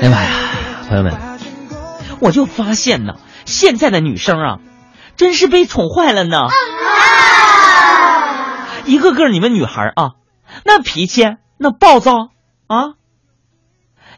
[0.00, 0.30] 哎呀妈呀，
[0.88, 1.12] 朋友们，
[2.20, 3.14] 我就发现呢，
[3.46, 4.60] 现在的女生啊，
[5.16, 6.36] 真是被宠坏了呢。
[8.84, 10.12] 一个个你们女孩啊，
[10.64, 11.24] 那脾气
[11.56, 12.30] 那暴躁
[12.68, 12.94] 啊，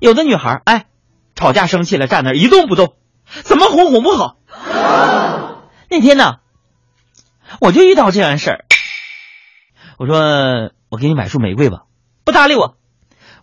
[0.00, 0.84] 有的女孩哎，
[1.34, 2.94] 吵架生气了站那儿一动不动，
[3.24, 4.36] 怎么哄哄不好。
[5.88, 6.40] 那天呢，
[7.58, 8.64] 我就遇到这样的事儿，
[9.96, 11.84] 我说我给你买束玫瑰吧，
[12.24, 12.76] 不搭理我。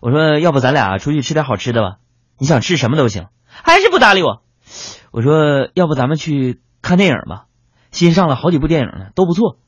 [0.00, 1.96] 我说要不咱俩出去吃点好吃的吧，
[2.38, 4.42] 你想吃什么都行，还是不搭理我。
[5.10, 7.44] 我说要不咱们去看电影吧，
[7.90, 9.58] 新上了好几部电影呢，都不错，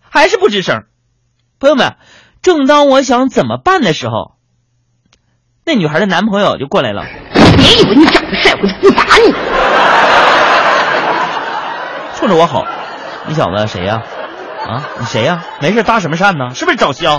[0.00, 0.84] 还是不吱声。
[1.58, 1.96] 朋友们，
[2.42, 4.36] 正当我想怎么办的时候，
[5.64, 7.04] 那女孩的男朋友就过来了。
[7.56, 9.32] 别以为你长得帅，我就不打你。
[12.16, 12.64] 冲着我吼
[13.26, 14.02] ：“你小子谁呀？
[14.68, 15.44] 啊，你谁呀？
[15.60, 16.54] 没事搭什么讪呢？
[16.54, 17.18] 是不是找削？”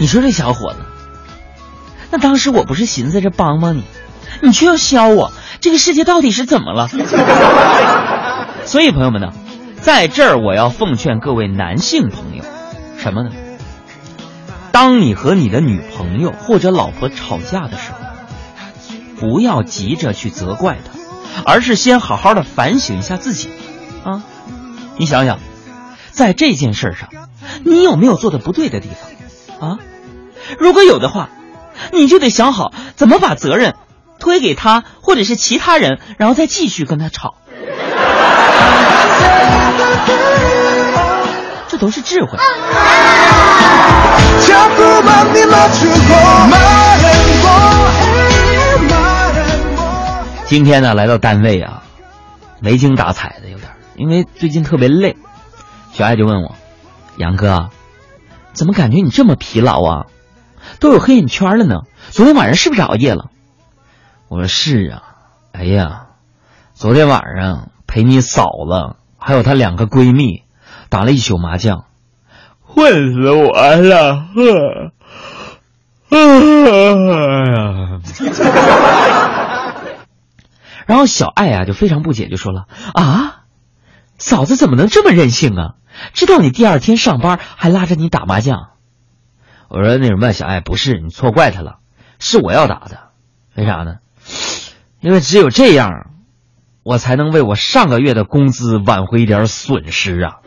[0.00, 0.78] 你说这小伙子，
[2.10, 3.84] 那当时我不是寻思着帮帮你，
[4.40, 6.88] 你却要削我，这个世界到底是怎么了？
[8.64, 9.34] 所以朋友们呢，
[9.82, 12.42] 在这儿我要奉劝各位男性朋友，
[12.96, 13.30] 什么呢？
[14.72, 17.98] 当你和你的女朋友或者老婆吵架的时候，
[19.18, 20.98] 不要急着去责怪她，
[21.44, 23.50] 而是先好好的反省一下自己，
[24.02, 24.22] 啊，
[24.96, 25.38] 你想想，
[26.10, 27.10] 在这件事上，
[27.66, 29.10] 你有没有做的不对的地方？
[29.60, 29.78] 啊，
[30.58, 31.30] 如果有的话，
[31.92, 33.74] 你就得想好怎么把责任
[34.18, 37.34] 推给他或者是其他人，然后再继续跟他吵。
[41.68, 42.38] 这都是智慧。
[50.46, 51.84] 今天呢，来到单位啊，
[52.60, 55.16] 没精打采的有点，因为最近特别累。
[55.92, 56.56] 小爱就问我
[57.18, 57.68] ：“杨哥，
[58.52, 60.06] 怎么感觉你这么疲劳啊？
[60.78, 61.82] 都有黑眼圈了呢？
[62.10, 63.30] 昨天晚上是不是熬夜了？”
[64.28, 65.02] 我说：“是啊，
[65.52, 66.06] 哎呀，
[66.74, 70.44] 昨天晚上陪你嫂子还有她两个闺蜜
[70.88, 71.84] 打了一宿麻将，
[72.66, 74.26] 困死我了。
[76.10, 76.18] ”呵
[80.86, 83.42] 然后小爱啊就非常不解，就说了：“啊，
[84.18, 85.74] 嫂子怎么能这么任性啊？
[86.12, 88.70] 知道你第二天上班还拉着你打麻将。”
[89.70, 91.78] 我说：“那什么，小爱不是你错怪他了，
[92.18, 93.10] 是我要打的，
[93.54, 93.98] 为啥呢？
[95.00, 96.10] 因为只有这样，
[96.82, 100.38] 我才能为我上个月的工资挽回一点损失啊。”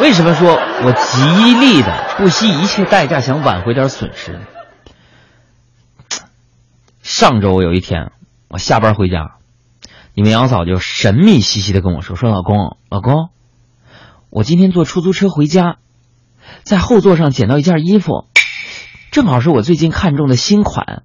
[0.00, 1.24] 为什么说我极
[1.54, 4.40] 力的不惜一切代价想挽回点损失呢？
[7.02, 8.10] 上周有一天，
[8.48, 9.36] 我下班回家，
[10.12, 13.30] 你们杨嫂就神秘兮兮的跟我说：“说老公，老公，
[14.36, 15.78] 我今天坐出租车回家，
[16.62, 18.26] 在后座上捡到一件衣服，
[19.10, 21.00] 正好是我最近看中的新款，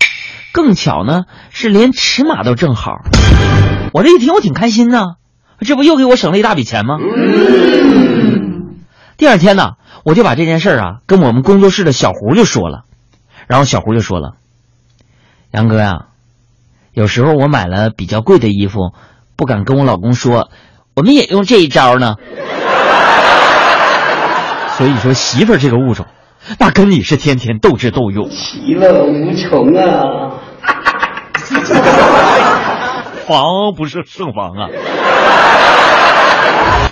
[0.51, 2.91] 更巧呢是连尺码都正好。”
[3.93, 5.15] 我这一听，我挺开心呢，
[5.59, 6.97] 这不又给我省了一大笔钱吗？
[9.15, 12.83] 第二天呢，我就把这件事啊跟我们工作室的小胡就说了，
[13.47, 14.33] 然后小胡就说了
[15.51, 16.07] ：“杨哥呀，
[16.91, 18.91] 有时候我买了比较贵的衣服，
[19.37, 20.49] 不敢跟我老公说，
[20.95, 22.15] 我们也用这一招呢。
[24.81, 26.07] 所以说，媳妇儿这个物种，
[26.57, 30.31] 那跟你是天天斗智斗勇，其乐无穷啊！
[33.27, 34.67] 防不是胜防啊。”